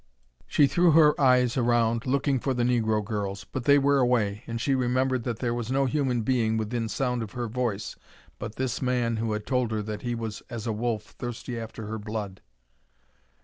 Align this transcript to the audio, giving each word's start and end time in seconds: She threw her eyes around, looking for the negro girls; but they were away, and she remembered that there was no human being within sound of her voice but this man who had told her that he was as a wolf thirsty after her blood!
She 0.47 0.65
threw 0.65 0.93
her 0.93 1.13
eyes 1.21 1.57
around, 1.57 2.07
looking 2.07 2.39
for 2.39 2.55
the 2.55 2.63
negro 2.63 3.05
girls; 3.05 3.43
but 3.43 3.65
they 3.65 3.77
were 3.77 3.99
away, 3.99 4.43
and 4.47 4.59
she 4.59 4.73
remembered 4.73 5.21
that 5.25 5.37
there 5.37 5.53
was 5.53 5.69
no 5.71 5.85
human 5.85 6.23
being 6.23 6.57
within 6.57 6.89
sound 6.89 7.21
of 7.21 7.33
her 7.33 7.45
voice 7.47 7.95
but 8.39 8.55
this 8.55 8.81
man 8.81 9.17
who 9.17 9.33
had 9.33 9.45
told 9.45 9.69
her 9.69 9.83
that 9.83 10.01
he 10.01 10.15
was 10.15 10.41
as 10.49 10.65
a 10.65 10.73
wolf 10.73 11.03
thirsty 11.03 11.59
after 11.59 11.85
her 11.85 11.99
blood! 11.99 12.41